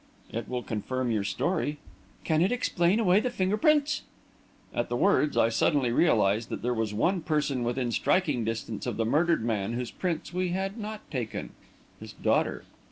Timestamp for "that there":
6.49-6.73